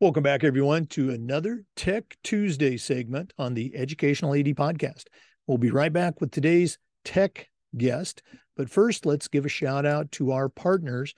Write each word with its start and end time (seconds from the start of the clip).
Welcome 0.00 0.22
back, 0.22 0.44
everyone, 0.44 0.86
to 0.86 1.10
another 1.10 1.62
Tech 1.76 2.16
Tuesday 2.24 2.78
segment 2.78 3.34
on 3.36 3.52
the 3.52 3.76
Educational 3.76 4.34
AD 4.34 4.46
podcast. 4.46 5.04
We'll 5.46 5.58
be 5.58 5.70
right 5.70 5.92
back 5.92 6.22
with 6.22 6.30
today's 6.30 6.78
tech 7.04 7.50
guest. 7.76 8.22
But 8.56 8.70
first, 8.70 9.04
let's 9.04 9.28
give 9.28 9.44
a 9.44 9.50
shout 9.50 9.84
out 9.84 10.10
to 10.12 10.32
our 10.32 10.48
partners 10.48 11.12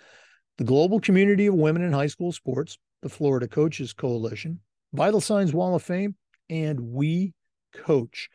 the 0.59 0.65
Global 0.65 0.99
Community 0.99 1.47
of 1.47 1.55
Women 1.55 1.83
in 1.83 1.93
High 1.93 2.09
School 2.09 2.33
Sports, 2.33 2.77
the 3.03 3.09
Florida 3.09 3.47
Coaches 3.47 3.93
Coalition, 3.93 4.59
Vital 4.93 5.21
Signs 5.21 5.55
Wall 5.55 5.77
of 5.77 5.83
Fame, 5.85 6.17
and 6.51 6.81
We 6.81 7.35
Coach. 7.73 8.31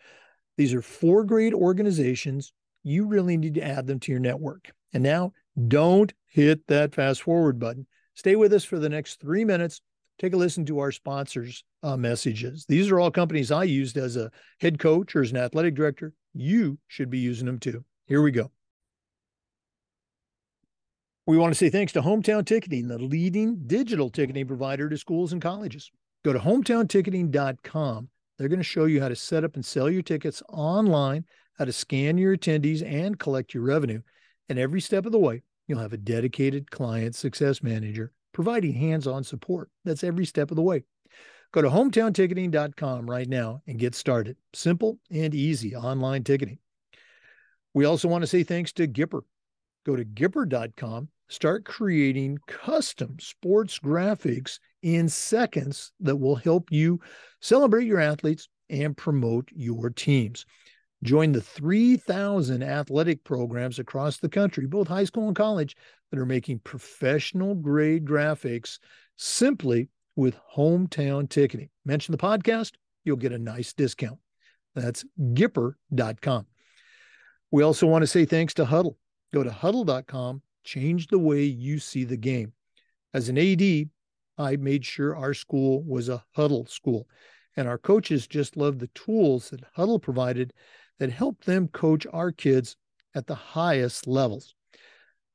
These 0.55 0.73
are 0.73 0.81
four 0.81 1.25
great 1.25 1.53
organizations. 1.53 2.53
You 2.83 3.05
really 3.05 3.35
need 3.35 3.55
to 3.55 3.61
add 3.61 3.85
them 3.85 3.99
to 3.99 4.13
your 4.13 4.21
network. 4.21 4.71
And 4.93 5.03
now, 5.03 5.33
don't 5.67 6.13
hit 6.25 6.65
that 6.67 6.95
fast 6.95 7.23
forward 7.23 7.59
button. 7.59 7.85
Stay 8.13 8.37
with 8.37 8.53
us 8.53 8.63
for 8.63 8.79
the 8.79 8.87
next 8.87 9.19
three 9.19 9.43
minutes. 9.43 9.81
Take 10.19 10.33
a 10.33 10.37
listen 10.37 10.65
to 10.65 10.79
our 10.79 10.91
sponsors' 10.91 11.63
uh, 11.83 11.95
messages. 11.95 12.65
These 12.67 12.89
are 12.89 12.99
all 12.99 13.11
companies 13.11 13.51
I 13.51 13.63
used 13.65 13.97
as 13.97 14.15
a 14.15 14.31
head 14.59 14.79
coach 14.79 15.15
or 15.15 15.21
as 15.21 15.31
an 15.31 15.37
athletic 15.37 15.75
director. 15.75 16.13
You 16.33 16.79
should 16.87 17.09
be 17.09 17.19
using 17.19 17.45
them 17.45 17.59
too. 17.59 17.83
Here 18.07 18.21
we 18.21 18.31
go. 18.31 18.51
We 21.27 21.37
want 21.37 21.53
to 21.53 21.57
say 21.57 21.69
thanks 21.69 21.91
to 21.93 22.01
Hometown 22.01 22.45
Ticketing, 22.45 22.87
the 22.87 22.97
leading 22.97 23.67
digital 23.67 24.09
ticketing 24.09 24.47
provider 24.47 24.89
to 24.89 24.97
schools 24.97 25.33
and 25.33 25.41
colleges. 25.41 25.91
Go 26.23 26.33
to 26.33 26.39
hometownticketing.com. 26.39 28.09
They're 28.37 28.47
going 28.47 28.59
to 28.59 28.63
show 28.63 28.85
you 28.85 29.01
how 29.01 29.09
to 29.09 29.15
set 29.15 29.43
up 29.43 29.55
and 29.55 29.65
sell 29.65 29.89
your 29.89 30.01
tickets 30.01 30.41
online, 30.49 31.25
how 31.57 31.65
to 31.65 31.73
scan 31.73 32.17
your 32.17 32.37
attendees 32.37 32.81
and 32.81 33.19
collect 33.19 33.53
your 33.53 33.63
revenue. 33.63 34.01
And 34.47 34.57
every 34.57 34.79
step 34.79 35.05
of 35.05 35.11
the 35.11 35.19
way, 35.19 35.43
you'll 35.67 35.79
have 35.79 35.93
a 35.93 35.97
dedicated 35.97 36.71
client 36.71 37.13
success 37.13 37.61
manager 37.61 38.13
providing 38.33 38.73
hands 38.73 39.07
on 39.07 39.23
support. 39.23 39.69
That's 39.85 40.03
every 40.03 40.25
step 40.25 40.51
of 40.51 40.55
the 40.55 40.63
way. 40.63 40.83
Go 41.53 41.61
to 41.61 41.69
hometownticketing.com 41.69 43.09
right 43.09 43.27
now 43.27 43.61
and 43.67 43.79
get 43.79 43.95
started. 43.95 44.37
Simple 44.53 44.99
and 45.09 45.33
easy 45.33 45.75
online 45.75 46.23
ticketing. 46.23 46.59
We 47.73 47.85
also 47.85 48.07
want 48.07 48.23
to 48.23 48.27
say 48.27 48.43
thanks 48.43 48.73
to 48.73 48.87
Gipper. 48.87 49.21
Go 49.85 49.95
to 49.95 50.03
gipper.com 50.03 51.09
start 51.29 51.65
creating 51.65 52.39
custom 52.47 53.17
sports 53.19 53.79
graphics 53.79 54.59
in 54.81 55.09
seconds 55.09 55.91
that 55.99 56.15
will 56.15 56.35
help 56.35 56.71
you 56.71 56.99
celebrate 57.41 57.85
your 57.85 57.99
athletes 57.99 58.47
and 58.69 58.95
promote 58.95 59.49
your 59.53 59.89
teams. 59.89 60.45
Join 61.03 61.31
the 61.31 61.41
3,000 61.41 62.63
athletic 62.63 63.23
programs 63.23 63.79
across 63.79 64.17
the 64.17 64.29
country, 64.29 64.65
both 64.65 64.87
high 64.87 65.03
school 65.03 65.27
and 65.27 65.35
college, 65.35 65.75
that 66.11 66.19
are 66.19 66.25
making 66.25 66.59
professional 66.59 67.53
grade 67.53 68.05
graphics 68.05 68.79
simply 69.17 69.89
with 70.15 70.37
hometown 70.55 71.29
ticketing. 71.29 71.69
Mention 71.85 72.11
the 72.11 72.17
podcast, 72.17 72.71
you'll 73.03 73.17
get 73.17 73.31
a 73.31 73.37
nice 73.37 73.73
discount. 73.73 74.19
That's 74.73 75.05
gipper.com. 75.19 76.47
We 77.51 77.63
also 77.63 77.87
want 77.87 78.03
to 78.03 78.07
say 78.07 78.25
thanks 78.25 78.53
to 78.55 78.65
Hudl. 78.65 78.95
Go 79.33 79.43
to 79.43 79.49
hudl.com 79.49 80.41
change 80.67 81.07
the 81.07 81.17
way 81.17 81.43
you 81.43 81.79
see 81.79 82.03
the 82.03 82.17
game. 82.17 82.51
As 83.13 83.29
an 83.29 83.37
AD, 83.37 83.89
I 84.37 84.57
made 84.57 84.85
sure 84.85 85.15
our 85.15 85.33
school 85.33 85.81
was 85.83 86.09
a 86.09 86.23
Hudl 86.35 86.69
school, 86.69 87.07
and 87.55 87.67
our 87.67 87.77
coaches 87.77 88.27
just 88.27 88.57
loved 88.57 88.79
the 88.79 88.87
tools 88.87 89.49
that 89.49 89.73
Hudl 89.75 90.01
provided 90.01 90.53
that 90.99 91.11
help 91.11 91.43
them 91.43 91.67
coach 91.67 92.05
our 92.11 92.31
kids 92.31 92.75
at 93.15 93.27
the 93.27 93.35
highest 93.35 94.07
levels. 94.07 94.55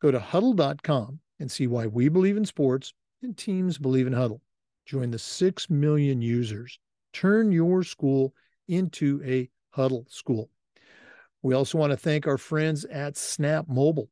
Go 0.00 0.10
to 0.10 0.18
hudl.com 0.18 1.20
and 1.38 1.50
see 1.50 1.66
why 1.66 1.86
we 1.86 2.08
believe 2.08 2.36
in 2.36 2.44
sports 2.44 2.94
and 3.22 3.36
teams 3.36 3.78
believe 3.78 4.06
in 4.06 4.12
Hudl. 4.12 4.40
Join 4.86 5.10
the 5.10 5.18
6 5.18 5.70
million 5.70 6.20
users. 6.20 6.78
Turn 7.12 7.52
your 7.52 7.82
school 7.84 8.34
into 8.68 9.22
a 9.24 9.48
Hudl 9.76 10.10
school. 10.10 10.50
We 11.42 11.54
also 11.54 11.78
want 11.78 11.90
to 11.90 11.96
thank 11.96 12.26
our 12.26 12.38
friends 12.38 12.84
at 12.84 13.16
Snap 13.16 13.68
Mobile. 13.68 14.08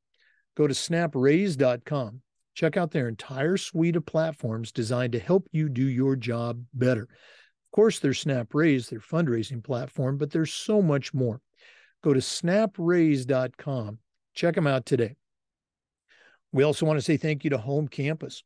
Go 0.57 0.67
to 0.67 0.75
snapraise.com. 0.75 2.23
Check 2.55 2.77
out 2.77 2.91
their 2.91 3.09
entire 3.09 3.57
suite 3.57 3.97
of 3.97 4.05
platforms 4.05 4.73
designed 4.73 5.13
to 5.13 5.19
help 5.21 5.47
you 5.53 5.69
do 5.69 5.85
your 5.85 6.17
job 6.17 6.63
better. 6.75 7.03
Of 7.03 7.73
course, 7.73 8.01
there's 8.01 8.25
SnapRaise, 8.25 8.91
their 8.91 9.01
fundraising 9.01 9.63
platform, 9.63 10.19
but 10.19 10.31
there's 10.31 10.53
so 10.53 10.83
much 10.83 11.15
more. 11.15 11.41
Go 12.03 12.15
to 12.15 12.21
snapraise.com. 12.21 13.99
Check 14.35 14.55
them 14.55 14.67
out 14.67 14.87
today. 14.87 15.17
We 16.53 16.63
also 16.63 16.87
want 16.87 16.99
to 16.99 17.05
say 17.05 17.17
thank 17.17 17.45
you 17.45 17.51
to 17.51 17.59
Home 17.59 17.89
Campus. 17.89 18.43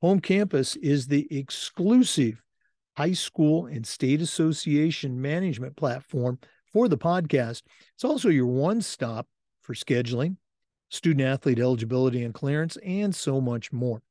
Home 0.00 0.20
Campus 0.20 0.76
is 0.76 1.06
the 1.06 1.26
exclusive 1.36 2.42
high 2.96 3.12
school 3.12 3.66
and 3.66 3.86
state 3.86 4.20
association 4.20 5.20
management 5.20 5.76
platform 5.76 6.38
for 6.72 6.88
the 6.88 6.98
podcast. 6.98 7.62
It's 7.94 8.04
also 8.04 8.28
your 8.28 8.46
one 8.46 8.82
stop 8.82 9.26
for 9.60 9.74
scheduling, 9.74 10.36
student 10.90 11.26
athlete 11.26 11.58
eligibility 11.58 12.24
and 12.24 12.34
clearance, 12.34 12.76
and 12.84 13.14
so 13.14 13.40
much 13.40 13.72
more. 13.72 14.02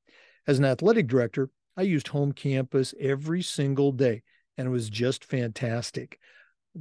As 0.48 0.60
an 0.60 0.66
athletic 0.66 1.08
director, 1.08 1.50
I 1.78 1.84
used 1.84 2.08
home 2.08 2.32
campus 2.32 2.94
every 3.00 3.42
single 3.42 3.92
day, 3.92 4.24
and 4.58 4.68
it 4.68 4.72
was 4.72 4.90
just 4.90 5.24
fantastic. 5.26 6.20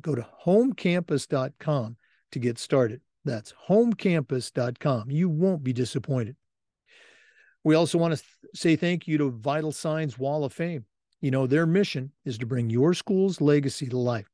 Go 0.00 0.14
to 0.14 0.26
homecampus.com 0.44 1.96
to 2.32 2.38
get 2.38 2.58
started. 2.58 3.00
That's 3.24 3.54
homecampus.com. 3.68 5.10
You 5.10 5.28
won't 5.28 5.62
be 5.62 5.72
disappointed. 5.72 6.36
We 7.62 7.74
also 7.74 7.98
want 7.98 8.16
to 8.16 8.24
say 8.54 8.76
thank 8.76 9.06
you 9.06 9.18
to 9.18 9.30
Vital 9.30 9.72
Signs 9.72 10.18
Wall 10.18 10.44
of 10.44 10.52
Fame. 10.52 10.86
You 11.20 11.30
know, 11.30 11.46
their 11.46 11.66
mission 11.66 12.12
is 12.24 12.38
to 12.38 12.46
bring 12.46 12.70
your 12.70 12.94
school's 12.94 13.40
legacy 13.40 13.86
to 13.88 13.98
life. 13.98 14.28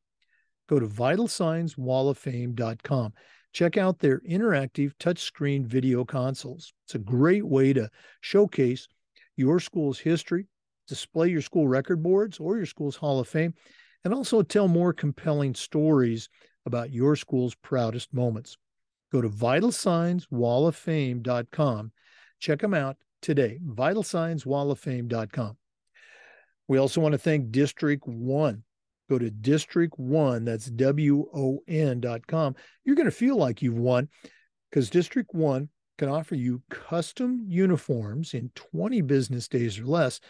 Go 0.69 0.79
to 0.79 0.87
vitalsignswalloffame.com 0.87 3.13
check 3.57 3.79
out 3.79 3.99
their 3.99 4.21
interactive 4.21 4.93
touchscreen 5.01 5.65
video 5.65 6.05
consoles. 6.05 6.75
It's 6.85 6.95
a 6.95 6.99
great 6.99 7.47
way 7.47 7.73
to 7.73 7.89
showcase 8.21 8.87
your 9.35 9.61
school's 9.61 9.99
history, 9.99 10.47
display 10.87 11.29
your 11.29 11.41
school 11.41 11.67
record 11.67 12.03
boards 12.03 12.39
or 12.39 12.59
your 12.59 12.67
school's 12.67 12.97
Hall 12.97 13.19
of 13.19 13.29
Fame, 13.29 13.55
and 14.07 14.15
also 14.15 14.41
tell 14.43 14.69
more 14.69 14.93
compelling 14.93 15.57
stories 15.57 16.29
about 16.65 16.93
your 16.93 17.17
school's 17.17 17.57
proudest 17.57 18.15
moments. 18.15 18.57
Go 19.11 19.21
to 19.21 19.29
vitalsignswalloffame.com. 19.29 21.93
Check 22.39 22.61
them 22.61 22.75
out 22.75 22.97
today. 23.21 23.59
Vitalsignswalloffame.com. 23.67 25.57
We 26.69 26.79
also 26.79 27.01
want 27.01 27.13
to 27.13 27.19
thank 27.19 27.51
District 27.51 28.07
1 28.07 28.63
go 29.09 29.19
to 29.19 29.31
district 29.31 29.99
one, 29.99 30.45
that's 30.45 30.67
W 30.67 31.27
O 31.33 31.61
N.com. 31.69 32.57
You're 32.85 32.97
going 32.97 33.07
to 33.07 33.13
feel 33.13 33.37
like 33.37 33.63
you've 33.63 33.79
won 33.79 34.09
because 34.71 34.91
District 34.91 35.33
One 35.35 35.69
can 35.99 36.09
offer 36.09 36.35
you 36.35 36.63
custom 36.71 37.45
uniforms 37.47 38.35
in 38.35 38.51
20 38.55 39.01
business 39.03 39.49
days 39.49 39.79
or 39.79 39.87
less. 39.87 40.21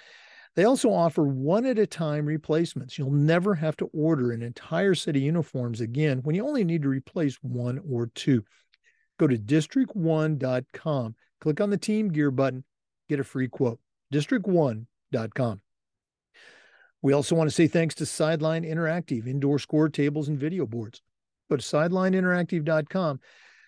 They 0.57 0.65
also 0.65 0.91
offer 0.91 1.23
one 1.23 1.67
at 1.67 1.79
a 1.79 1.87
time 1.87 2.25
replacements. 2.25 2.99
You'll 2.99 3.11
never 3.11 3.55
have 3.55 3.77
to 3.77 3.91
order 3.93 4.33
an 4.33 4.43
entire 4.43 4.95
set 4.95 5.15
of 5.15 5.23
uniforms 5.23 5.83
again 5.83 6.21
when 6.23 6.35
you 6.35 6.47
only 6.47 6.65
need 6.65 6.83
to 6.83 6.89
replace 6.89 7.37
one 7.43 7.79
or 7.89 8.07
two. 8.15 8.43
Go 9.19 9.27
to 9.27 9.37
district1.com, 9.37 11.15
click 11.41 11.61
on 11.61 11.71
the 11.71 11.77
team 11.77 12.09
gear 12.09 12.31
button, 12.31 12.65
get 13.09 13.21
a 13.21 13.25
free 13.25 13.49
quote. 13.49 13.79
District1.com. 14.13 15.61
We 17.03 17.13
also 17.13 17.35
want 17.35 17.51
to 17.51 17.55
say 17.55 17.69
thanks 17.69 17.95
to 17.97 18.07
Sideline 18.07 18.65
Interactive, 18.65 19.27
indoor 19.27 19.59
score 19.59 19.91
tables 19.91 20.29
and 20.29 20.39
video 20.39 20.67
boards. 20.67 21.03
Go 21.51 21.57
to 21.57 21.63
sidelineinteractive.com, 21.63 23.21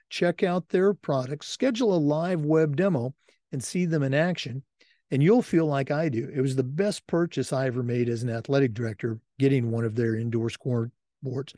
check 0.09 0.43
out 0.43 0.71
their 0.71 0.95
products, 0.95 1.49
schedule 1.49 1.95
a 1.95 1.99
live 1.99 2.45
web 2.47 2.77
demo, 2.77 3.15
and 3.53 3.63
see 3.63 3.85
them 3.85 4.03
in 4.03 4.15
action. 4.15 4.63
And 5.11 5.23
you'll 5.23 5.43
feel 5.43 5.67
like 5.67 5.91
I 5.91 6.09
do. 6.09 6.31
It 6.35 6.41
was 6.41 6.57
the 6.57 6.63
best 6.63 7.07
purchase 7.07 7.53
I 7.53 7.67
ever 7.67 7.83
made 7.83 8.09
as 8.09 8.23
an 8.23 8.31
athletic 8.31 8.75
director, 8.75 9.19
getting 9.39 9.71
one 9.71 9.85
of 9.85 9.95
their 9.95 10.17
indoor 10.17 10.49
scoreboards. 10.49 11.55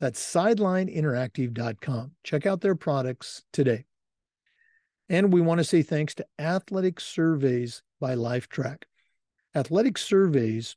That's 0.00 0.20
sidelineinteractive.com. 0.34 2.12
Check 2.24 2.46
out 2.46 2.60
their 2.60 2.74
products 2.74 3.44
today. 3.52 3.84
And 5.08 5.32
we 5.32 5.40
want 5.40 5.58
to 5.58 5.64
say 5.64 5.82
thanks 5.82 6.14
to 6.16 6.26
Athletic 6.38 7.00
Surveys 7.00 7.82
by 8.00 8.14
Lifetrack. 8.14 8.82
Athletic 9.54 9.96
Surveys 9.96 10.76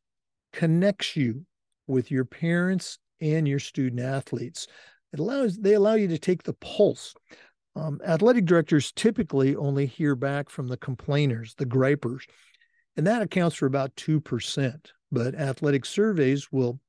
connects 0.53 1.15
you 1.15 1.45
with 1.87 2.11
your 2.11 2.25
parents 2.25 2.97
and 3.19 3.47
your 3.47 3.59
student 3.59 4.01
athletes. 4.01 4.67
It 5.13 5.19
allows 5.19 5.57
they 5.57 5.73
allow 5.73 5.95
you 5.95 6.07
to 6.07 6.17
take 6.17 6.43
the 6.43 6.53
pulse. 6.53 7.13
Um, 7.75 8.01
athletic 8.05 8.45
directors 8.45 8.91
typically 8.91 9.55
only 9.55 9.85
hear 9.85 10.15
back 10.15 10.49
from 10.49 10.67
the 10.67 10.77
complainers, 10.77 11.55
the 11.55 11.65
gripers, 11.65 12.25
and 12.97 13.07
that 13.07 13.21
accounts 13.21 13.55
for 13.55 13.65
about 13.65 13.95
2%. 13.95 14.91
But 15.11 15.35
athletic 15.35 15.85
surveys 15.85 16.51
will 16.51 16.79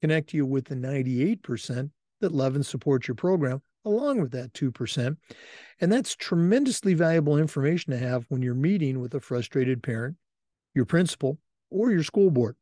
connect 0.00 0.34
you 0.34 0.44
with 0.44 0.66
the 0.66 0.74
98% 0.74 1.90
that 2.20 2.32
love 2.32 2.56
and 2.56 2.66
support 2.66 3.06
your 3.06 3.14
program, 3.14 3.62
along 3.84 4.20
with 4.20 4.32
that 4.32 4.52
2%. 4.52 5.16
And 5.80 5.92
that's 5.92 6.16
tremendously 6.16 6.94
valuable 6.94 7.38
information 7.38 7.92
to 7.92 7.98
have 7.98 8.24
when 8.28 8.42
you're 8.42 8.54
meeting 8.54 9.00
with 9.00 9.14
a 9.14 9.20
frustrated 9.20 9.82
parent, 9.82 10.16
your 10.74 10.84
principal, 10.84 11.38
or 11.70 11.92
your 11.92 12.02
school 12.02 12.30
board. 12.30 12.56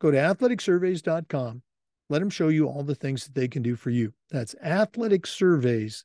Go 0.00 0.10
to 0.10 0.16
athleticsurveys.com. 0.16 1.62
Let 2.10 2.20
them 2.20 2.30
show 2.30 2.48
you 2.48 2.66
all 2.66 2.82
the 2.82 2.94
things 2.94 3.24
that 3.24 3.34
they 3.34 3.48
can 3.48 3.62
do 3.62 3.76
for 3.76 3.90
you. 3.90 4.12
That's 4.30 4.54
athleticsurveys.com. 4.64 6.04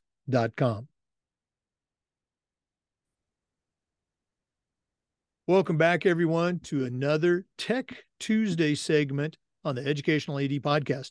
Welcome 5.46 5.76
back, 5.76 6.06
everyone, 6.06 6.60
to 6.60 6.86
another 6.86 7.44
Tech 7.58 8.04
Tuesday 8.18 8.74
segment 8.74 9.36
on 9.62 9.74
the 9.74 9.86
Educational 9.86 10.38
AD 10.38 10.50
podcast. 10.62 11.10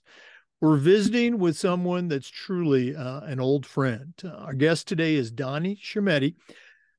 We're 0.60 0.78
visiting 0.78 1.38
with 1.38 1.56
someone 1.56 2.08
that's 2.08 2.30
truly 2.30 2.96
uh, 2.96 3.20
an 3.22 3.40
old 3.40 3.68
friend. 3.68 4.14
Uh, 4.24 4.30
our 4.30 4.54
guest 4.54 4.88
today 4.88 5.14
is 5.14 5.32
Donnie 5.32 5.80
Schemetti. 5.84 6.34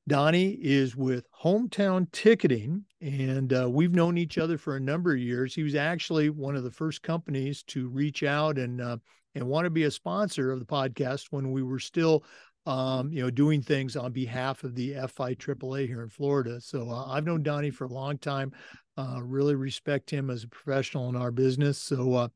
Donnie 0.07 0.51
is 0.51 0.95
with 0.95 1.25
Hometown 1.43 2.09
Ticketing, 2.13 2.85
and 3.01 3.51
uh, 3.51 3.69
we've 3.69 3.93
known 3.93 4.17
each 4.17 4.37
other 4.37 4.57
for 4.57 4.77
a 4.77 4.79
number 4.79 5.11
of 5.11 5.19
years. 5.19 5.53
He 5.53 5.63
was 5.63 5.75
actually 5.75 6.29
one 6.29 6.55
of 6.55 6.63
the 6.63 6.71
first 6.71 7.01
companies 7.01 7.63
to 7.63 7.89
reach 7.89 8.23
out 8.23 8.57
and 8.57 8.79
uh, 8.79 8.97
and 9.35 9.45
want 9.45 9.65
to 9.65 9.69
be 9.69 9.83
a 9.83 9.91
sponsor 9.91 10.51
of 10.51 10.59
the 10.59 10.65
podcast 10.65 11.27
when 11.29 11.51
we 11.51 11.61
were 11.61 11.79
still 11.79 12.23
um, 12.65 13.11
you 13.11 13.21
know, 13.21 13.29
doing 13.29 13.61
things 13.61 13.95
on 13.95 14.11
behalf 14.11 14.63
of 14.63 14.75
the 14.75 14.95
FI 15.07 15.35
AAA 15.35 15.87
here 15.87 16.01
in 16.01 16.09
Florida. 16.09 16.59
So 16.59 16.89
uh, 16.89 17.05
I've 17.05 17.25
known 17.25 17.43
Donnie 17.43 17.69
for 17.69 17.85
a 17.85 17.93
long 17.93 18.17
time. 18.17 18.51
Uh, 18.97 19.19
really 19.21 19.55
respect 19.55 20.09
him 20.09 20.29
as 20.29 20.43
a 20.43 20.47
professional 20.47 21.09
in 21.09 21.15
our 21.15 21.31
business. 21.31 21.77
So, 21.77 22.13
uh, 22.13 22.27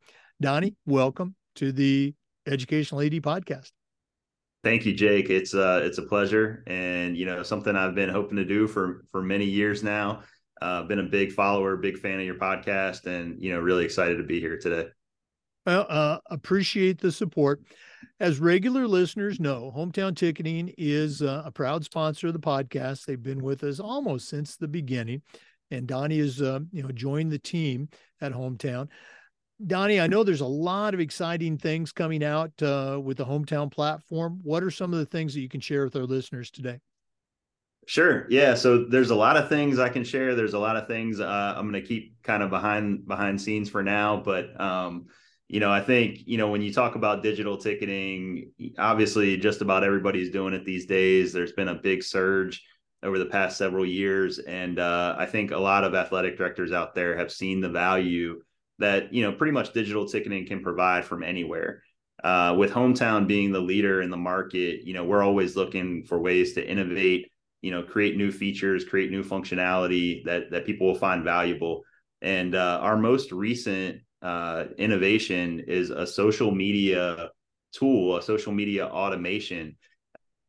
Donnie, 0.42 0.76
welcome 0.86 1.36
to 1.56 1.72
the 1.72 2.14
Educational 2.46 3.02
AD 3.02 3.14
podcast. 3.14 3.72
Thank 4.64 4.86
you, 4.86 4.94
Jake. 4.94 5.30
It's 5.30 5.56
uh, 5.56 5.82
it's 5.84 6.00
a 6.00 6.04
pleasure, 6.04 6.66
and 6.68 7.16
you 7.16 7.26
know 7.26 7.44
something 7.44 7.78
I've 7.78 7.96
been 7.96 8.10
hoping 8.10 8.36
to 8.36 8.44
do 8.44 8.68
for 8.68 9.06
for 9.10 9.22
many 9.22 9.46
years 9.46 9.84
now. 9.84 10.24
Uh, 10.62 10.84
been 10.84 11.00
a 11.00 11.04
big 11.04 11.32
follower, 11.32 11.78
big 11.78 11.98
fan 11.98 12.20
of 12.20 12.26
your 12.26 12.36
podcast, 12.36 13.06
and 13.06 13.42
you 13.42 13.54
know 13.54 13.60
really 13.60 13.86
excited 13.86 14.18
to 14.18 14.24
be 14.24 14.42
here 14.42 14.58
today. 14.58 14.90
Uh, 15.70 16.20
appreciate 16.28 17.00
the 17.00 17.12
support. 17.12 17.62
As 18.20 18.40
regular 18.40 18.88
listeners 18.88 19.40
know, 19.40 19.72
Hometown 19.76 20.16
Ticketing 20.16 20.74
is 20.78 21.22
uh, 21.22 21.44
a 21.46 21.52
proud 21.52 21.84
sponsor 21.84 22.28
of 22.28 22.34
the 22.34 22.40
podcast. 22.40 23.06
They've 23.06 23.22
been 23.22 23.42
with 23.42 23.64
us 23.64 23.80
almost 23.80 24.28
since 24.28 24.56
the 24.56 24.68
beginning, 24.68 25.22
and 25.72 25.88
Donnie 25.88 26.20
has, 26.20 26.42
uh, 26.42 26.60
you 26.72 26.84
know, 26.84 26.92
joined 26.92 27.32
the 27.32 27.40
team 27.40 27.90
at 28.20 28.34
Hometown. 28.34 28.90
Donnie, 29.66 30.00
I 30.00 30.08
know 30.08 30.24
there's 30.24 30.42
a 30.42 30.46
lot 30.46 30.94
of 30.94 31.00
exciting 31.00 31.58
things 31.58 31.92
coming 31.92 32.24
out 32.24 32.52
uh, 32.62 33.00
with 33.02 33.18
the 33.18 33.26
Hometown 33.26 33.72
platform. 33.72 34.40
What 34.44 34.64
are 34.64 34.72
some 34.72 34.94
of 34.94 35.00
the 35.00 35.06
things 35.06 35.34
that 35.34 35.42
you 35.42 35.50
can 35.50 35.60
share 35.60 35.84
with 35.84 35.96
our 35.96 36.04
listeners 36.04 36.50
today? 36.50 36.80
Sure. 37.86 38.28
Yeah. 38.30 38.54
So 38.54 38.86
there's 38.86 39.10
a 39.10 39.16
lot 39.16 39.36
of 39.36 39.50
things 39.50 39.80
I 39.80 39.90
can 39.90 40.04
share. 40.04 40.36
There's 40.36 40.54
a 40.54 40.60
lot 40.60 40.78
of 40.78 40.88
things 40.88 41.20
uh, 41.20 41.54
I'm 41.58 41.70
going 41.70 41.82
to 41.82 41.88
keep 41.88 42.22
kind 42.24 42.44
of 42.44 42.50
behind 42.50 43.08
behind 43.08 43.42
scenes 43.42 43.70
for 43.70 43.82
now, 43.82 44.22
but 44.24 44.60
um, 44.62 45.08
you 45.50 45.60
know, 45.60 45.72
I 45.72 45.82
think, 45.82 46.20
you 46.28 46.38
know, 46.38 46.50
when 46.50 46.62
you 46.62 46.72
talk 46.72 46.94
about 46.94 47.24
digital 47.24 47.58
ticketing, 47.58 48.52
obviously 48.78 49.36
just 49.36 49.62
about 49.62 49.84
everybody's 49.84 50.30
doing 50.30 50.54
it 50.54 50.64
these 50.64 50.86
days. 50.86 51.34
There's 51.34 51.54
been 51.54 51.70
a 51.70 51.76
big 51.76 52.04
surge 52.04 52.64
over 53.02 53.18
the 53.18 53.26
past 53.26 53.58
several 53.58 53.84
years. 53.84 54.38
And 54.38 54.78
uh, 54.78 55.16
I 55.18 55.26
think 55.26 55.50
a 55.50 55.58
lot 55.58 55.84
of 55.84 55.96
athletic 55.96 56.38
directors 56.38 56.72
out 56.72 56.94
there 56.94 57.18
have 57.18 57.32
seen 57.32 57.62
the 57.62 57.70
value 57.70 58.42
that, 58.78 59.12
you 59.12 59.24
know, 59.24 59.32
pretty 59.32 59.52
much 59.52 59.74
digital 59.74 60.08
ticketing 60.08 60.46
can 60.46 60.62
provide 60.62 61.04
from 61.04 61.24
anywhere. 61.24 61.82
Uh, 62.24 62.54
with 62.56 62.72
hometown 62.72 63.28
being 63.28 63.52
the 63.52 63.60
leader 63.60 64.04
in 64.04 64.12
the 64.12 64.18
market, 64.18 64.84
you 64.84 64.94
know, 64.94 65.04
we're 65.04 65.24
always 65.24 65.56
looking 65.56 66.04
for 66.04 66.20
ways 66.20 66.54
to 66.54 66.70
innovate, 66.70 67.32
you 67.62 67.72
know, 67.72 67.82
create 67.82 68.18
new 68.18 68.32
features, 68.32 68.86
create 68.86 69.10
new 69.10 69.24
functionality 69.24 70.24
that 70.26 70.52
that 70.52 70.66
people 70.66 70.86
will 70.86 70.96
find 70.96 71.24
valuable. 71.24 71.82
And 72.22 72.54
uh, 72.54 72.80
our 72.82 72.98
most 72.98 73.32
recent 73.32 74.02
uh, 74.22 74.66
innovation 74.78 75.64
is 75.68 75.90
a 75.90 76.06
social 76.06 76.52
media 76.52 77.30
tool, 77.74 78.18
a 78.18 78.22
social 78.22 78.52
media 78.52 78.86
automation 78.88 79.78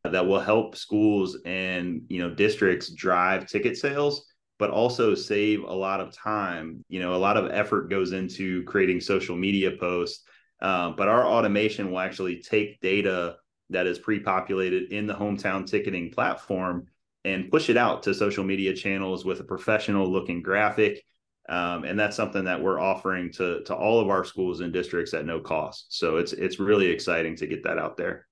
that 0.05 0.27
will 0.27 0.41
help 0.41 0.77
schools 0.77 1.37
and 1.45 2.03
you 2.09 2.21
know 2.21 2.35
districts 2.35 2.91
drive 2.93 3.47
ticket 3.47 3.77
sales 3.77 4.27
but 4.59 4.71
also 4.71 5.15
save 5.15 5.63
a 5.63 5.73
lot 5.73 6.01
of 6.01 6.15
time. 6.15 6.85
You 6.89 7.01
know 7.01 7.15
a 7.15 7.17
lot 7.17 7.37
of 7.37 7.51
effort 7.51 7.91
goes 7.91 8.13
into 8.13 8.63
creating 8.65 9.01
social 9.01 9.37
media 9.37 9.73
posts 9.79 10.25
uh, 10.61 10.91
but 10.91 11.09
our 11.09 11.25
automation 11.25 11.91
will 11.91 12.01
actually 12.01 12.43
take 12.43 12.81
data 12.81 13.37
that 13.71 13.87
is 13.87 13.99
pre-populated 13.99 14.93
in 14.93 15.07
the 15.07 15.15
hometown 15.15 15.67
ticketing 15.67 16.11
platform 16.11 16.87
and 17.25 17.51
push 17.51 17.71
it 17.71 17.77
out 17.77 18.03
to 18.03 18.15
social 18.15 18.45
media 18.45 18.75
channels 18.75 19.25
with 19.25 19.41
a 19.41 19.45
professional 19.45 20.11
looking 20.11 20.43
graphic 20.43 21.05
um, 21.51 21.83
and 21.83 21.99
that's 21.99 22.17
something 22.17 22.45
that 22.45 22.63
we're 22.63 22.79
offering 22.79 23.33
to 23.33 23.63
to 23.65 23.75
all 23.75 24.01
of 24.01 24.09
our 24.09 24.25
schools 24.25 24.61
and 24.61 24.73
districts 24.73 25.13
at 25.13 25.27
no 25.27 25.41
cost. 25.41 25.87
So 25.89 26.17
it's 26.17 26.33
it's 26.33 26.61
really 26.61 26.87
exciting 26.87 27.35
to 27.37 27.47
get 27.47 27.65
that 27.65 27.77
out 27.77 27.97
there. 27.97 28.29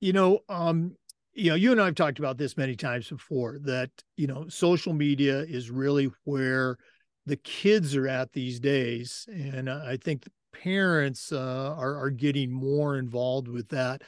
You 0.00 0.12
know, 0.12 0.40
um, 0.50 0.94
you 1.32 1.48
know, 1.48 1.56
you 1.56 1.72
and 1.72 1.80
I 1.80 1.86
have 1.86 1.94
talked 1.94 2.18
about 2.18 2.36
this 2.36 2.58
many 2.58 2.76
times 2.76 3.08
before. 3.08 3.58
That 3.62 3.90
you 4.18 4.26
know, 4.26 4.46
social 4.48 4.92
media 4.92 5.40
is 5.40 5.70
really 5.70 6.10
where 6.24 6.76
the 7.24 7.38
kids 7.38 7.96
are 7.96 8.06
at 8.06 8.30
these 8.30 8.60
days, 8.60 9.26
and 9.32 9.70
I 9.70 9.96
think 9.96 10.24
parents 10.52 11.32
uh, 11.32 11.74
are 11.78 11.96
are 11.96 12.10
getting 12.10 12.52
more 12.52 12.98
involved 12.98 13.48
with 13.48 13.70
that. 13.70 14.02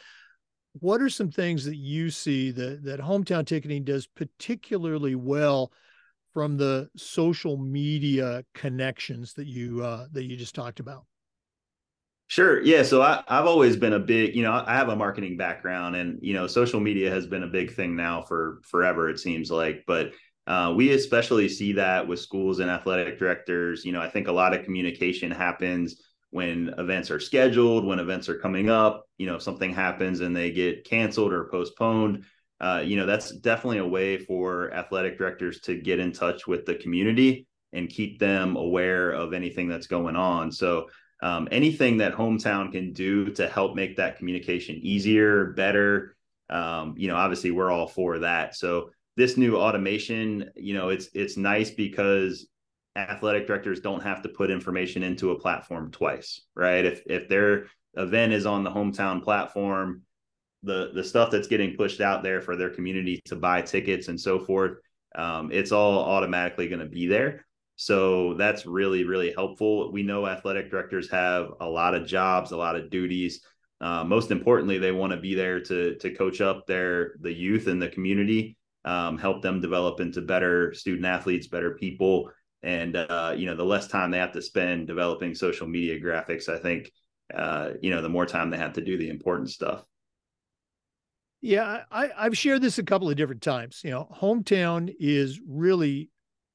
What 0.80 1.00
are 1.00 1.08
some 1.08 1.30
things 1.30 1.64
that 1.64 1.76
you 1.76 2.10
see 2.10 2.50
that 2.50 2.84
that 2.84 3.00
hometown 3.00 3.46
ticketing 3.46 3.84
does 3.84 4.06
particularly 4.06 5.14
well? 5.14 5.72
From 6.38 6.56
the 6.56 6.88
social 6.96 7.56
media 7.56 8.44
connections 8.54 9.32
that 9.32 9.48
you 9.48 9.82
uh, 9.82 10.06
that 10.12 10.22
you 10.22 10.36
just 10.36 10.54
talked 10.54 10.78
about? 10.78 11.04
Sure. 12.28 12.62
Yeah. 12.62 12.84
So 12.84 13.02
I, 13.02 13.24
I've 13.26 13.46
always 13.46 13.74
been 13.74 13.94
a 13.94 13.98
big, 13.98 14.36
you 14.36 14.44
know, 14.44 14.52
I 14.52 14.76
have 14.76 14.88
a 14.88 14.94
marketing 14.94 15.36
background 15.36 15.96
and, 15.96 16.20
you 16.22 16.34
know, 16.34 16.46
social 16.46 16.78
media 16.78 17.10
has 17.10 17.26
been 17.26 17.42
a 17.42 17.48
big 17.48 17.74
thing 17.74 17.96
now 17.96 18.22
for 18.22 18.60
forever, 18.62 19.08
it 19.08 19.18
seems 19.18 19.50
like. 19.50 19.82
But 19.84 20.12
uh, 20.46 20.74
we 20.76 20.92
especially 20.92 21.48
see 21.48 21.72
that 21.72 22.06
with 22.06 22.20
schools 22.20 22.60
and 22.60 22.70
athletic 22.70 23.18
directors. 23.18 23.84
You 23.84 23.90
know, 23.90 24.00
I 24.00 24.08
think 24.08 24.28
a 24.28 24.32
lot 24.32 24.54
of 24.54 24.64
communication 24.64 25.32
happens 25.32 26.00
when 26.30 26.72
events 26.78 27.10
are 27.10 27.18
scheduled, 27.18 27.84
when 27.84 27.98
events 27.98 28.28
are 28.28 28.38
coming 28.38 28.70
up, 28.70 29.06
you 29.16 29.26
know, 29.26 29.34
if 29.34 29.42
something 29.42 29.74
happens 29.74 30.20
and 30.20 30.36
they 30.36 30.52
get 30.52 30.84
canceled 30.84 31.32
or 31.32 31.48
postponed 31.50 32.26
uh, 32.60 32.82
you 32.84 32.96
know, 32.96 33.06
that's 33.06 33.30
definitely 33.30 33.78
a 33.78 33.86
way 33.86 34.18
for 34.18 34.72
athletic 34.74 35.16
directors 35.16 35.60
to 35.60 35.76
get 35.76 36.00
in 36.00 36.12
touch 36.12 36.46
with 36.46 36.66
the 36.66 36.74
community 36.74 37.46
and 37.72 37.88
keep 37.88 38.18
them 38.18 38.56
aware 38.56 39.10
of 39.10 39.32
anything 39.32 39.68
that's 39.68 39.86
going 39.86 40.16
on. 40.16 40.50
So, 40.50 40.88
um, 41.20 41.48
anything 41.50 41.98
that 41.98 42.14
hometown 42.14 42.70
can 42.70 42.92
do 42.92 43.30
to 43.34 43.48
help 43.48 43.74
make 43.74 43.96
that 43.96 44.18
communication 44.18 44.76
easier, 44.76 45.52
better, 45.52 46.16
um, 46.48 46.94
you 46.96 47.08
know, 47.08 47.16
obviously 47.16 47.50
we're 47.50 47.70
all 47.70 47.88
for 47.88 48.20
that. 48.20 48.54
So, 48.54 48.90
this 49.16 49.36
new 49.36 49.56
automation, 49.56 50.50
you 50.54 50.74
know, 50.74 50.90
it's 50.90 51.08
it's 51.12 51.36
nice 51.36 51.70
because 51.70 52.46
athletic 52.96 53.46
directors 53.46 53.80
don't 53.80 54.02
have 54.02 54.22
to 54.22 54.28
put 54.28 54.50
information 54.50 55.02
into 55.02 55.32
a 55.32 55.38
platform 55.38 55.90
twice, 55.90 56.42
right? 56.54 56.84
If 56.84 57.02
if 57.06 57.28
their 57.28 57.66
event 57.94 58.32
is 58.32 58.46
on 58.46 58.64
the 58.64 58.70
hometown 58.70 59.22
platform, 59.22 60.02
the 60.62 60.90
the 60.94 61.04
stuff 61.04 61.30
that's 61.30 61.48
getting 61.48 61.76
pushed 61.76 62.00
out 62.00 62.22
there 62.22 62.40
for 62.40 62.56
their 62.56 62.70
community 62.70 63.20
to 63.24 63.36
buy 63.36 63.62
tickets 63.62 64.08
and 64.08 64.20
so 64.20 64.38
forth 64.38 64.78
um, 65.14 65.50
it's 65.52 65.72
all 65.72 65.98
automatically 66.00 66.68
going 66.68 66.80
to 66.80 66.86
be 66.86 67.06
there. 67.06 67.46
So 67.76 68.34
that's 68.34 68.66
really 68.66 69.04
really 69.04 69.32
helpful. 69.32 69.92
We 69.92 70.02
know 70.02 70.26
athletic 70.26 70.70
directors 70.70 71.10
have 71.10 71.50
a 71.60 71.66
lot 71.66 71.94
of 71.94 72.06
jobs 72.06 72.52
a 72.52 72.56
lot 72.56 72.76
of 72.76 72.90
duties. 72.90 73.40
Uh, 73.80 74.02
most 74.02 74.32
importantly 74.32 74.78
they 74.78 74.90
want 74.90 75.12
to 75.12 75.18
be 75.18 75.34
there 75.34 75.60
to 75.60 75.94
to 75.96 76.14
coach 76.14 76.40
up 76.40 76.66
their 76.66 77.14
the 77.20 77.32
youth 77.32 77.68
and 77.68 77.80
the 77.80 77.88
community 77.88 78.56
um, 78.84 79.18
help 79.18 79.42
them 79.42 79.60
develop 79.60 80.00
into 80.00 80.20
better 80.20 80.74
student 80.74 81.06
athletes 81.06 81.46
better 81.46 81.76
people 81.76 82.28
and 82.64 82.96
uh, 82.96 83.32
you 83.36 83.46
know 83.46 83.54
the 83.54 83.64
less 83.64 83.86
time 83.86 84.10
they 84.10 84.18
have 84.18 84.32
to 84.32 84.42
spend 84.42 84.88
developing 84.88 85.32
social 85.32 85.68
media 85.68 86.00
graphics 86.00 86.48
i 86.48 86.58
think 86.58 86.90
uh, 87.32 87.70
you 87.80 87.90
know 87.90 88.02
the 88.02 88.08
more 88.08 88.26
time 88.26 88.50
they 88.50 88.56
have 88.56 88.72
to 88.72 88.80
do 88.80 88.98
the 88.98 89.08
important 89.08 89.48
stuff 89.48 89.84
yeah, 91.40 91.84
I, 91.90 92.10
I've 92.16 92.36
shared 92.36 92.62
this 92.62 92.78
a 92.78 92.82
couple 92.82 93.08
of 93.08 93.16
different 93.16 93.42
times. 93.42 93.80
You 93.84 93.90
know, 93.90 94.08
Hometown 94.20 94.92
is 94.98 95.40
really 95.46 96.10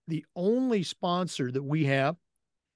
the 0.08 0.26
only 0.36 0.84
sponsor 0.84 1.52
that 1.52 1.64
we 1.64 1.86
have 1.86 2.18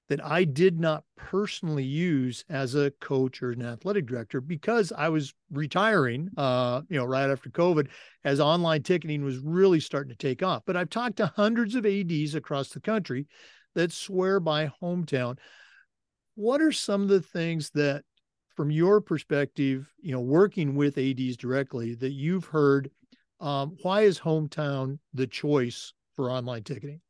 that 0.08 0.24
I 0.24 0.44
did 0.44 0.80
not 0.80 1.04
personally 1.16 1.84
use 1.84 2.44
as 2.48 2.74
a 2.74 2.90
coach 2.92 3.42
or 3.42 3.50
an 3.50 3.62
athletic 3.62 4.06
director 4.06 4.40
because 4.40 4.90
I 4.90 5.10
was 5.10 5.34
retiring, 5.50 6.30
uh, 6.38 6.80
you 6.88 6.98
know, 6.98 7.04
right 7.04 7.28
after 7.28 7.50
COVID, 7.50 7.88
as 8.24 8.40
online 8.40 8.82
ticketing 8.82 9.22
was 9.22 9.38
really 9.38 9.80
starting 9.80 10.10
to 10.10 10.16
take 10.16 10.42
off. 10.42 10.62
But 10.64 10.78
I've 10.78 10.88
talked 10.88 11.18
to 11.18 11.26
hundreds 11.26 11.74
of 11.74 11.84
ADs 11.84 12.34
across 12.34 12.70
the 12.70 12.80
country 12.80 13.26
that 13.74 13.92
swear 13.92 14.40
by 14.40 14.72
hometown. 14.82 15.38
What 16.36 16.62
are 16.62 16.72
some 16.72 17.02
of 17.02 17.08
the 17.08 17.20
things 17.20 17.70
that 17.74 18.04
from 18.58 18.72
your 18.72 19.00
perspective, 19.00 19.88
you 20.00 20.10
know, 20.10 20.18
working 20.20 20.74
with 20.74 20.98
ADs 20.98 21.36
directly, 21.36 21.94
that 21.94 22.10
you've 22.10 22.46
heard, 22.46 22.90
um, 23.38 23.76
why 23.82 24.00
is 24.00 24.18
hometown 24.18 24.98
the 25.14 25.28
choice 25.28 25.92
for 26.16 26.28
online 26.28 26.64
ticketing? 26.64 27.00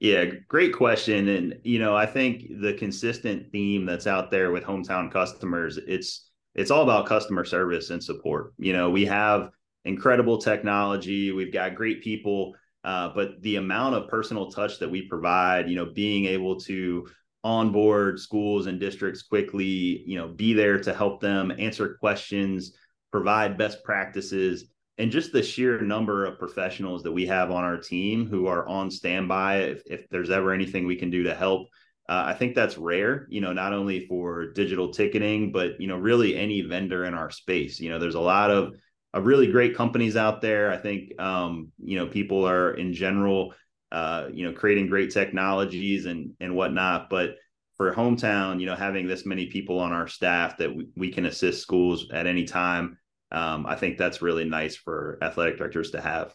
Yeah, 0.00 0.24
great 0.48 0.74
question. 0.74 1.28
And 1.28 1.60
you 1.62 1.78
know, 1.78 1.94
I 1.94 2.06
think 2.06 2.60
the 2.60 2.74
consistent 2.74 3.52
theme 3.52 3.86
that's 3.86 4.08
out 4.08 4.32
there 4.32 4.50
with 4.50 4.64
hometown 4.64 5.12
customers, 5.12 5.78
it's 5.86 6.28
it's 6.56 6.72
all 6.72 6.82
about 6.82 7.06
customer 7.06 7.44
service 7.44 7.90
and 7.90 8.02
support. 8.02 8.52
You 8.58 8.72
know, 8.72 8.90
we 8.90 9.04
have 9.04 9.50
incredible 9.84 10.38
technology, 10.38 11.30
we've 11.30 11.52
got 11.52 11.76
great 11.76 12.02
people, 12.02 12.56
uh, 12.82 13.10
but 13.14 13.40
the 13.42 13.56
amount 13.56 13.94
of 13.94 14.08
personal 14.08 14.50
touch 14.50 14.80
that 14.80 14.90
we 14.90 15.02
provide, 15.02 15.70
you 15.70 15.76
know, 15.76 15.86
being 15.86 16.24
able 16.24 16.58
to 16.62 17.06
onboard 17.44 18.20
schools 18.20 18.66
and 18.66 18.78
districts 18.78 19.22
quickly, 19.22 20.04
you 20.06 20.16
know, 20.16 20.28
be 20.28 20.52
there 20.52 20.78
to 20.80 20.94
help 20.94 21.20
them 21.20 21.52
answer 21.58 21.96
questions, 22.00 22.76
provide 23.10 23.58
best 23.58 23.82
practices 23.84 24.66
and 24.98 25.10
just 25.10 25.32
the 25.32 25.42
sheer 25.42 25.80
number 25.80 26.24
of 26.24 26.38
professionals 26.38 27.02
that 27.02 27.12
we 27.12 27.26
have 27.26 27.50
on 27.50 27.64
our 27.64 27.78
team 27.78 28.26
who 28.26 28.46
are 28.46 28.66
on 28.68 28.90
standby 28.90 29.56
if, 29.56 29.82
if 29.86 30.08
there's 30.10 30.30
ever 30.30 30.52
anything 30.52 30.86
we 30.86 30.96
can 30.96 31.10
do 31.10 31.24
to 31.24 31.34
help. 31.34 31.68
Uh, 32.08 32.24
i 32.26 32.34
think 32.34 32.52
that's 32.52 32.76
rare 32.76 33.28
you 33.30 33.40
know 33.40 33.52
not 33.52 33.72
only 33.72 34.06
for 34.08 34.48
digital 34.54 34.92
ticketing 34.92 35.52
but 35.52 35.80
you 35.80 35.86
know 35.86 35.96
really 35.96 36.36
any 36.36 36.60
vendor 36.60 37.04
in 37.04 37.14
our 37.14 37.30
space. 37.30 37.80
You 37.80 37.90
know 37.90 37.98
there's 37.98 38.16
a 38.16 38.20
lot 38.20 38.50
of, 38.50 38.74
of 39.14 39.24
really 39.24 39.46
great 39.46 39.76
companies 39.76 40.16
out 40.16 40.40
there. 40.40 40.72
I 40.72 40.78
think 40.78 41.20
um, 41.20 41.70
you 41.78 41.96
know 41.96 42.06
people 42.06 42.46
are 42.46 42.74
in 42.74 42.92
general 42.92 43.54
uh, 43.92 44.28
you 44.32 44.44
know 44.44 44.52
creating 44.52 44.88
great 44.88 45.12
technologies 45.12 46.06
and 46.06 46.32
and 46.40 46.54
whatnot 46.54 47.08
but 47.08 47.36
for 47.76 47.94
hometown 47.94 48.58
you 48.58 48.66
know 48.66 48.74
having 48.74 49.06
this 49.06 49.24
many 49.24 49.46
people 49.46 49.78
on 49.78 49.92
our 49.92 50.08
staff 50.08 50.56
that 50.58 50.74
we, 50.74 50.88
we 50.96 51.10
can 51.10 51.26
assist 51.26 51.62
schools 51.62 52.06
at 52.12 52.26
any 52.26 52.44
time 52.44 52.98
um, 53.32 53.64
I 53.64 53.76
think 53.76 53.96
that's 53.96 54.20
really 54.20 54.44
nice 54.44 54.76
for 54.76 55.18
athletic 55.22 55.56
directors 55.56 55.90
to 55.92 56.00
have. 56.00 56.34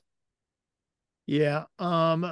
Yeah. 1.27 1.65
Um, 1.77 2.25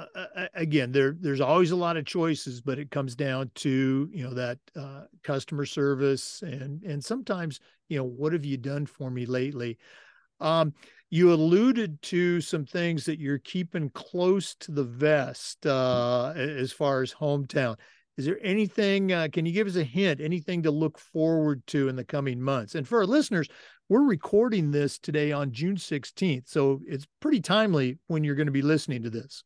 again, 0.54 0.92
there 0.92 1.16
there's 1.20 1.42
always 1.42 1.72
a 1.72 1.76
lot 1.76 1.98
of 1.98 2.06
choices, 2.06 2.62
but 2.62 2.80
it 2.80 2.90
comes 2.92 3.14
down 3.14 3.52
to 3.56 4.10
you 4.12 4.24
know 4.24 4.34
that 4.34 4.58
uh, 4.76 5.04
customer 5.22 5.66
service 5.66 6.42
and 6.42 6.82
and 6.84 7.04
sometimes 7.04 7.60
you 7.90 7.98
know 7.98 8.06
what 8.06 8.34
have 8.34 8.46
you 8.46 8.58
done 8.58 8.86
for 8.86 9.12
me 9.12 9.26
lately. 9.26 9.78
Um, 10.40 10.74
you 11.10 11.32
alluded 11.32 12.02
to 12.04 12.42
some 12.42 12.66
things 12.66 13.06
that 13.06 13.20
you're 13.20 13.40
keeping 13.40 13.90
close 13.92 14.56
to 14.56 14.72
the 14.72 14.84
vest 14.84 15.66
uh, 15.66 16.34
as 16.36 16.72
far 16.72 17.02
as 17.02 17.14
hometown. 17.14 17.78
Is 18.18 18.26
there 18.26 18.40
anything? 18.42 19.12
Uh, 19.12 19.28
can 19.32 19.46
you 19.46 19.52
give 19.52 19.68
us 19.68 19.76
a 19.76 19.84
hint? 19.84 20.22
Anything 20.22 20.64
to 20.64 20.72
look 20.72 20.98
forward 20.98 21.66
to 21.68 21.90
in 21.90 21.96
the 21.96 22.04
coming 22.04 22.42
months? 22.42 22.76
And 22.76 22.88
for 22.88 23.00
our 23.00 23.06
listeners, 23.06 23.48
we're 23.90 24.04
recording 24.04 24.72
this 24.72 24.98
today 24.98 25.32
on 25.32 25.52
June 25.52 25.76
16th. 25.76 26.48
So 26.48 26.82
it's 26.88 27.06
pretty 27.20 27.42
timely 27.42 27.98
when 28.08 28.24
you're 28.24 28.36
going 28.36 28.48
to 28.48 28.52
be 28.52 28.62
listening 28.62 29.04
to 29.04 29.10
this. 29.10 29.44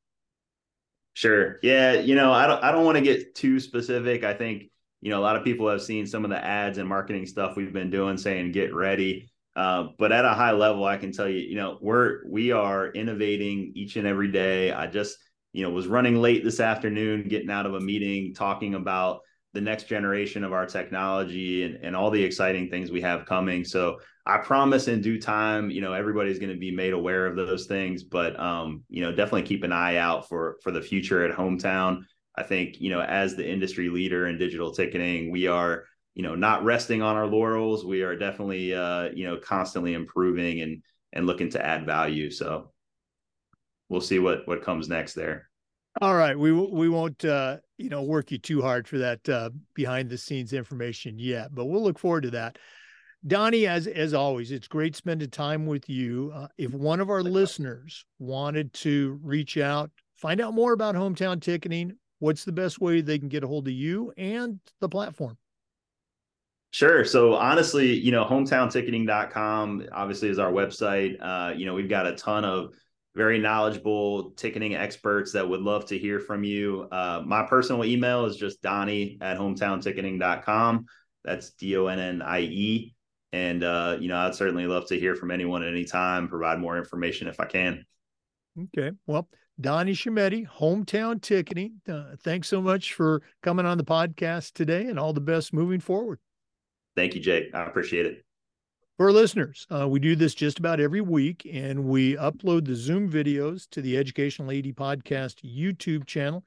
Sure. 1.13 1.59
Yeah. 1.63 1.93
You 1.93 2.15
know, 2.15 2.31
I 2.31 2.47
don't, 2.47 2.63
I 2.63 2.71
don't 2.71 2.85
want 2.85 2.97
to 2.97 3.03
get 3.03 3.35
too 3.35 3.59
specific. 3.59 4.23
I 4.23 4.33
think, 4.33 4.71
you 5.01 5.09
know, 5.09 5.19
a 5.19 5.23
lot 5.23 5.35
of 5.35 5.43
people 5.43 5.67
have 5.67 5.81
seen 5.81 6.05
some 6.05 6.23
of 6.23 6.29
the 6.29 6.43
ads 6.43 6.77
and 6.77 6.87
marketing 6.87 7.25
stuff 7.25 7.57
we've 7.57 7.73
been 7.73 7.89
doing 7.89 8.17
saying 8.17 8.51
get 8.51 8.73
ready. 8.73 9.29
Uh, 9.59 9.81
but 9.97 10.11
at 10.13 10.23
a 10.23 10.39
high 10.41 10.53
level, 10.53 10.85
I 10.85 10.97
can 10.97 11.11
tell 11.11 11.27
you, 11.27 11.41
you 11.51 11.55
know, 11.55 11.77
we're, 11.81 12.09
we 12.25 12.53
are 12.53 12.83
innovating 13.01 13.57
each 13.75 13.97
and 13.97 14.07
every 14.07 14.31
day. 14.31 14.71
I 14.71 14.87
just, 14.87 15.17
you 15.51 15.63
know, 15.63 15.69
was 15.69 15.87
running 15.87 16.15
late 16.15 16.43
this 16.45 16.61
afternoon, 16.61 17.27
getting 17.27 17.51
out 17.51 17.65
of 17.65 17.73
a 17.73 17.81
meeting, 17.81 18.33
talking 18.33 18.75
about 18.75 19.19
the 19.51 19.59
next 19.59 19.85
generation 19.95 20.45
of 20.45 20.53
our 20.53 20.65
technology 20.65 21.63
and, 21.63 21.83
and 21.83 21.93
all 21.93 22.09
the 22.09 22.23
exciting 22.23 22.69
things 22.69 22.89
we 22.89 23.01
have 23.01 23.25
coming. 23.25 23.65
So 23.65 23.99
I 24.25 24.37
promise 24.37 24.87
in 24.87 25.01
due 25.01 25.19
time, 25.19 25.69
you 25.69 25.81
know, 25.81 25.93
everybody's 25.93 26.39
going 26.39 26.53
to 26.53 26.59
be 26.67 26.71
made 26.71 26.93
aware 26.93 27.25
of 27.25 27.35
those 27.35 27.65
things, 27.65 28.03
but 28.03 28.39
um, 28.39 28.83
you 28.87 29.01
know, 29.01 29.11
definitely 29.11 29.47
keep 29.51 29.63
an 29.63 29.73
eye 29.73 29.97
out 29.97 30.29
for 30.29 30.57
for 30.63 30.71
the 30.71 30.81
future 30.81 31.25
at 31.25 31.35
hometown. 31.35 32.03
I 32.35 32.43
think, 32.43 32.79
you 32.79 32.91
know, 32.91 33.01
as 33.01 33.35
the 33.35 33.49
industry 33.55 33.89
leader 33.89 34.27
in 34.27 34.37
digital 34.37 34.71
ticketing, 34.71 35.31
we 35.31 35.47
are, 35.47 35.83
you 36.19 36.23
know, 36.23 36.35
not 36.35 36.65
resting 36.65 37.01
on 37.01 37.15
our 37.15 37.25
laurels. 37.25 37.85
We 37.85 38.01
are 38.01 38.13
definitely 38.13 38.75
uh, 38.75 39.07
you 39.13 39.25
know, 39.25 39.37
constantly 39.37 39.93
improving 39.93 40.59
and 40.59 40.83
and 41.13 41.25
looking 41.25 41.49
to 41.51 41.65
add 41.65 41.85
value. 41.85 42.29
So 42.29 42.73
we'll 43.87 44.01
see 44.01 44.19
what 44.19 44.45
what 44.45 44.61
comes 44.61 44.89
next 44.89 45.13
there. 45.13 45.49
All 46.01 46.15
right, 46.15 46.37
we 46.37 46.51
we 46.51 46.89
won't 46.89 47.23
uh, 47.23 47.59
you 47.77 47.87
know 47.87 48.03
work 48.03 48.31
you 48.31 48.37
too 48.37 48.61
hard 48.61 48.85
for 48.85 48.97
that 48.97 49.29
uh, 49.29 49.51
behind 49.73 50.09
the 50.09 50.17
scenes 50.17 50.51
information 50.51 51.17
yet, 51.17 51.55
but 51.55 51.67
we'll 51.67 51.83
look 51.83 51.97
forward 51.97 52.23
to 52.23 52.31
that. 52.31 52.57
Donnie, 53.25 53.65
as 53.65 53.87
as 53.87 54.13
always, 54.13 54.51
it's 54.51 54.67
great 54.67 54.97
spending 54.97 55.29
time 55.29 55.67
with 55.67 55.87
you. 55.87 56.33
Uh, 56.35 56.47
if 56.57 56.73
one 56.73 56.99
of 56.99 57.09
our 57.09 57.23
listeners 57.23 58.03
wanted 58.19 58.73
to 58.73 59.17
reach 59.23 59.57
out, 59.57 59.89
find 60.17 60.41
out 60.41 60.53
more 60.53 60.73
about 60.73 60.95
hometown 60.95 61.41
ticketing, 61.41 61.95
what's 62.17 62.43
the 62.43 62.51
best 62.51 62.81
way 62.81 62.99
they 62.99 63.19
can 63.19 63.29
get 63.29 63.45
a 63.45 63.47
hold 63.47 63.69
of 63.69 63.73
you 63.73 64.11
and 64.17 64.59
the 64.81 64.89
platform? 64.89 65.37
Sure. 66.71 67.03
So 67.03 67.33
honestly, 67.33 67.93
you 67.93 68.11
know, 68.11 68.25
hometownticketing.com 68.25 69.87
obviously 69.91 70.29
is 70.29 70.39
our 70.39 70.51
website. 70.51 71.17
Uh, 71.19 71.53
you 71.55 71.65
know, 71.65 71.73
we've 71.73 71.89
got 71.89 72.05
a 72.05 72.15
ton 72.15 72.45
of 72.45 72.73
very 73.15 73.39
knowledgeable 73.39 74.31
ticketing 74.31 74.75
experts 74.75 75.31
that 75.31 75.47
would 75.47 75.61
love 75.61 75.85
to 75.87 75.97
hear 75.97 76.19
from 76.19 76.43
you. 76.43 76.87
Uh, 76.91 77.23
my 77.25 77.43
personal 77.43 77.83
email 77.83 78.25
is 78.25 78.35
just 78.35 78.61
Donnie 78.61 79.17
at 79.19 79.37
hometownticketing.com. 79.37 80.85
That's 81.25 81.51
D 81.51 81.75
O 81.75 81.87
N 81.87 81.99
N 81.99 82.21
I 82.21 82.41
E. 82.41 82.95
And 83.33 83.63
uh, 83.63 83.97
you 83.99 84.07
know, 84.07 84.17
I'd 84.17 84.35
certainly 84.35 84.67
love 84.67 84.87
to 84.87 84.99
hear 84.99 85.15
from 85.15 85.31
anyone 85.31 85.63
at 85.63 85.69
any 85.69 85.85
time, 85.85 86.27
provide 86.27 86.59
more 86.59 86.77
information 86.77 87.27
if 87.27 87.39
I 87.39 87.45
can. 87.45 87.85
Okay. 88.77 88.95
Well, 89.07 89.27
Donnie 89.59 89.93
Schemetti, 89.93 90.47
hometown 90.47 91.21
ticketing. 91.21 91.81
Uh, 91.87 92.15
thanks 92.23 92.47
so 92.47 92.61
much 92.61 92.93
for 92.93 93.21
coming 93.43 93.65
on 93.65 93.77
the 93.77 93.83
podcast 93.83 94.53
today 94.53 94.85
and 94.85 94.99
all 94.99 95.13
the 95.13 95.19
best 95.19 95.51
moving 95.51 95.79
forward. 95.79 96.19
Thank 96.99 97.15
you, 97.15 97.21
Jake. 97.21 97.55
I 97.55 97.63
appreciate 97.63 98.05
it. 98.05 98.25
For 98.97 99.05
our 99.05 99.13
listeners, 99.13 99.65
uh, 99.73 99.87
we 99.87 100.01
do 100.01 100.17
this 100.17 100.35
just 100.35 100.59
about 100.59 100.81
every 100.81 100.99
week 100.99 101.47
and 101.49 101.85
we 101.85 102.17
upload 102.17 102.65
the 102.65 102.75
Zoom 102.75 103.09
videos 103.09 103.69
to 103.69 103.81
the 103.81 103.95
Educational 103.95 104.51
AD 104.51 104.65
Podcast 104.75 105.35
YouTube 105.45 106.05
channel. 106.05 106.43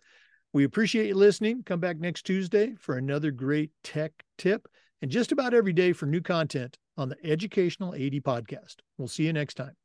We 0.52 0.64
appreciate 0.64 1.06
you 1.06 1.14
listening. 1.14 1.62
Come 1.62 1.80
back 1.80 1.98
next 1.98 2.26
Tuesday 2.26 2.74
for 2.78 2.98
another 2.98 3.30
great 3.30 3.70
tech 3.82 4.12
tip 4.36 4.68
and 5.00 5.10
just 5.10 5.32
about 5.32 5.54
every 5.54 5.72
day 5.72 5.94
for 5.94 6.04
new 6.04 6.20
content 6.20 6.76
on 6.98 7.08
the 7.08 7.16
Educational 7.24 7.94
AD 7.94 8.20
podcast. 8.22 8.76
We'll 8.98 9.08
see 9.08 9.24
you 9.24 9.32
next 9.32 9.54
time. 9.54 9.81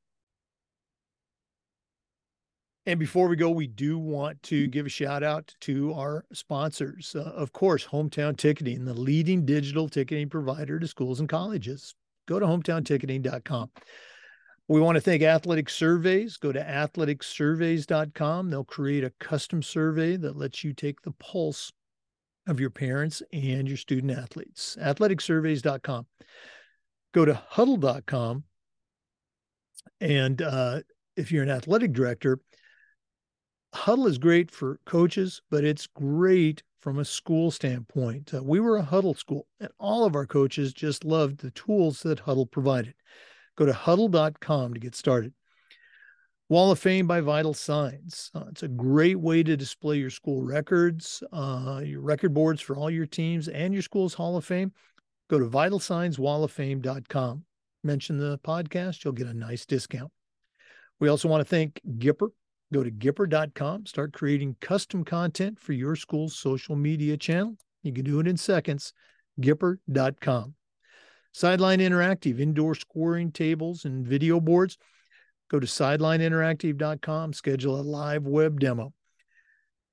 And 2.87 2.97
before 2.97 3.27
we 3.27 3.35
go, 3.35 3.49
we 3.49 3.67
do 3.67 3.99
want 3.99 4.41
to 4.43 4.65
give 4.67 4.85
a 4.85 4.89
shout 4.89 5.21
out 5.21 5.53
to 5.59 5.93
our 5.93 6.23
sponsors. 6.31 7.13
Uh, 7.13 7.33
of 7.35 7.51
course, 7.51 7.85
Hometown 7.85 8.37
Ticketing, 8.37 8.85
the 8.85 8.93
leading 8.93 9.45
digital 9.45 9.89
ticketing 9.89 10.29
provider 10.29 10.79
to 10.79 10.87
schools 10.87 11.19
and 11.19 11.27
colleges. 11.27 11.95
Go 12.29 12.39
to 12.39 12.45
hometownticketing.com. 12.45 13.71
We 14.69 14.79
want 14.79 14.95
to 14.95 15.01
thank 15.01 15.21
Athletic 15.21 15.69
Surveys. 15.69 16.37
Go 16.37 16.53
to 16.53 16.61
athleticsurveys.com. 16.61 18.49
They'll 18.49 18.63
create 18.63 19.03
a 19.03 19.13
custom 19.19 19.61
survey 19.61 20.15
that 20.15 20.37
lets 20.37 20.63
you 20.63 20.71
take 20.71 21.01
the 21.01 21.11
pulse 21.11 21.73
of 22.47 22.61
your 22.61 22.69
parents 22.69 23.21
and 23.33 23.67
your 23.67 23.75
student 23.75 24.17
athletes. 24.17 24.77
Athleticsurveys.com. 24.81 26.05
Go 27.13 27.25
to 27.25 27.41
hudl.com. 27.51 28.45
And 29.99 30.41
uh, 30.41 30.79
if 31.17 31.33
you're 31.33 31.43
an 31.43 31.49
athletic 31.49 31.91
director, 31.91 32.39
Hudl 33.73 34.07
is 34.07 34.17
great 34.17 34.49
for 34.51 34.79
coaches, 34.85 35.41
but 35.49 35.63
it's 35.63 35.87
great 35.87 36.63
from 36.79 36.99
a 36.99 37.05
school 37.05 37.51
standpoint. 37.51 38.33
Uh, 38.33 38.41
we 38.43 38.59
were 38.59 38.77
a 38.77 38.83
Hudl 38.83 39.17
school, 39.17 39.47
and 39.59 39.69
all 39.79 40.05
of 40.05 40.15
our 40.15 40.25
coaches 40.25 40.73
just 40.73 41.03
loved 41.03 41.39
the 41.39 41.51
tools 41.51 42.01
that 42.03 42.19
Hudl 42.19 42.49
provided. 42.49 42.93
Go 43.57 43.65
to 43.65 43.73
hudl.com 43.73 44.73
to 44.73 44.79
get 44.79 44.95
started. 44.95 45.33
Wall 46.49 46.71
of 46.71 46.79
Fame 46.79 47.07
by 47.07 47.19
Vital 47.19 47.53
Signs. 47.53 48.31
Uh, 48.33 48.45
it's 48.49 48.63
a 48.63 48.69
great 48.69 49.19
way 49.19 49.43
to 49.43 49.57
display 49.57 49.97
your 49.97 50.09
school 50.09 50.43
records, 50.43 51.21
uh, 51.33 51.81
your 51.83 51.99
record 51.99 52.33
boards 52.33 52.61
for 52.61 52.77
all 52.77 52.89
your 52.89 53.05
teams, 53.05 53.49
and 53.49 53.73
your 53.73 53.83
school's 53.83 54.13
Hall 54.13 54.37
of 54.37 54.45
Fame. 54.45 54.71
Go 55.29 55.39
to 55.39 55.45
vitalsignswalloffame.com. 55.45 57.43
Mention 57.83 58.17
the 58.17 58.39
podcast, 58.39 59.03
you'll 59.03 59.13
get 59.13 59.27
a 59.27 59.33
nice 59.33 59.65
discount. 59.65 60.11
We 60.99 61.09
also 61.09 61.27
want 61.27 61.41
to 61.41 61.45
thank 61.45 61.81
Gipper. 61.97 62.29
Go 62.73 62.83
to 62.83 62.91
gipper.com, 62.91 63.85
start 63.85 64.11
creating 64.13 64.57
custom 64.59 65.05
content 65.05 65.57
for 65.57 65.71
your 65.71 65.95
school's 65.95 66.37
social 66.37 66.75
media 66.75 67.15
channel. 67.15 67.55
You 67.81 67.93
can 67.93 68.03
do 68.03 68.19
it 68.19 68.27
in 68.27 68.35
seconds. 68.35 68.91
Gipper.com. 69.39 70.55
Sideline 71.33 71.79
Interactive, 71.79 72.39
indoor 72.39 72.75
scoring 72.75 73.31
tables 73.31 73.85
and 73.85 74.05
video 74.05 74.39
boards. 74.39 74.77
Go 75.49 75.59
to 75.59 75.67
sidelineinteractive.com, 75.67 77.31
schedule 77.33 77.79
a 77.79 77.81
live 77.81 78.23
web 78.23 78.59
demo. 78.59 78.93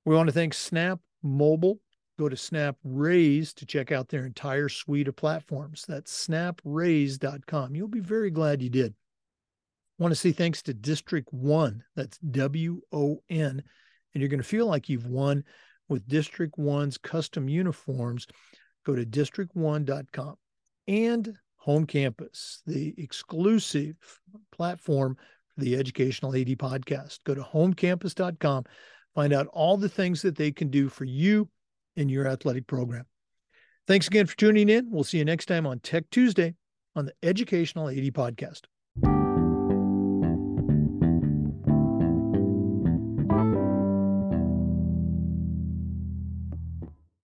We 0.04 0.16
want 0.16 0.28
to 0.28 0.32
thank 0.32 0.54
Snap 0.54 0.98
Mobile. 1.22 1.78
Go 2.18 2.28
to 2.28 2.36
SnapRaise 2.36 3.54
to 3.54 3.66
check 3.66 3.92
out 3.92 4.08
their 4.08 4.26
entire 4.26 4.68
suite 4.68 5.08
of 5.08 5.16
platforms. 5.16 5.84
That's 5.86 6.26
snapraise.com. 6.26 7.74
You'll 7.74 7.88
be 7.88 8.00
very 8.00 8.30
glad 8.30 8.62
you 8.62 8.70
did. 8.70 8.94
Want 9.98 10.10
to 10.10 10.16
say 10.16 10.32
thanks 10.32 10.62
to 10.62 10.74
District 10.74 11.28
1. 11.32 11.82
That's 11.94 12.18
W 12.18 12.80
O 12.92 13.22
N 13.30 13.62
and 14.14 14.20
you're 14.20 14.28
going 14.28 14.40
to 14.40 14.46
feel 14.46 14.66
like 14.66 14.88
you've 14.88 15.06
won 15.06 15.44
with 15.88 16.08
District 16.08 16.56
One's 16.56 16.96
custom 16.96 17.48
uniforms. 17.48 18.26
Go 18.86 18.94
to 18.94 19.04
district1.com 19.04 20.36
and 20.88 21.34
Home 21.56 21.86
Campus, 21.86 22.62
the 22.66 22.94
exclusive 22.98 23.96
platform 24.52 25.16
for 25.54 25.60
the 25.60 25.76
Educational 25.76 26.34
AD 26.34 26.48
podcast. 26.58 27.20
Go 27.24 27.34
to 27.34 27.42
homecampus.com, 27.42 28.64
find 29.14 29.32
out 29.32 29.46
all 29.52 29.76
the 29.76 29.88
things 29.88 30.22
that 30.22 30.36
they 30.36 30.52
can 30.52 30.68
do 30.68 30.88
for 30.88 31.04
you 31.04 31.48
in 31.96 32.08
your 32.08 32.26
athletic 32.26 32.66
program. 32.66 33.06
Thanks 33.86 34.06
again 34.06 34.26
for 34.26 34.36
tuning 34.36 34.68
in. 34.68 34.90
We'll 34.90 35.04
see 35.04 35.18
you 35.18 35.24
next 35.24 35.46
time 35.46 35.66
on 35.66 35.80
Tech 35.80 36.04
Tuesday 36.10 36.54
on 36.94 37.06
the 37.06 37.14
Educational 37.22 37.88
AD 37.88 37.96
podcast. 37.96 38.62